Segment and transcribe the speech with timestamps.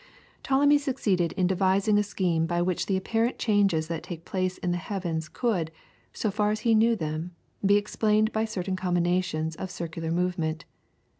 [0.41, 4.71] Ptolemy succeeded in devising a scheme by which the apparent changes that take place in
[4.71, 5.69] the heavens could,
[6.11, 10.65] so far as he knew them, be explained by certain combinations of circular movement.